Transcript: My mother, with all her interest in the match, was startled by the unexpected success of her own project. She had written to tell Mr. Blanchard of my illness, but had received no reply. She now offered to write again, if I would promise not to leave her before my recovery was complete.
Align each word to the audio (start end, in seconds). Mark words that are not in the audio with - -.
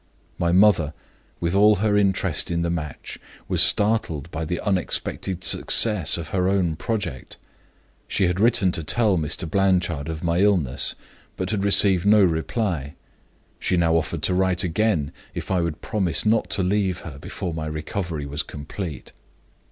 My 0.39 0.51
mother, 0.51 0.95
with 1.39 1.53
all 1.53 1.75
her 1.75 1.95
interest 1.95 2.49
in 2.49 2.63
the 2.63 2.71
match, 2.71 3.19
was 3.47 3.61
startled 3.61 4.31
by 4.31 4.45
the 4.45 4.59
unexpected 4.61 5.43
success 5.43 6.17
of 6.17 6.29
her 6.29 6.49
own 6.49 6.75
project. 6.75 7.37
She 8.07 8.25
had 8.25 8.39
written 8.39 8.71
to 8.71 8.83
tell 8.83 9.15
Mr. 9.15 9.47
Blanchard 9.47 10.09
of 10.09 10.23
my 10.23 10.39
illness, 10.39 10.95
but 11.37 11.51
had 11.51 11.63
received 11.63 12.07
no 12.07 12.23
reply. 12.23 12.95
She 13.59 13.77
now 13.77 13.93
offered 13.95 14.23
to 14.23 14.33
write 14.33 14.63
again, 14.63 15.11
if 15.35 15.51
I 15.51 15.61
would 15.61 15.81
promise 15.81 16.25
not 16.25 16.49
to 16.49 16.63
leave 16.63 17.01
her 17.01 17.19
before 17.19 17.53
my 17.53 17.67
recovery 17.67 18.25
was 18.25 18.41
complete. 18.41 19.11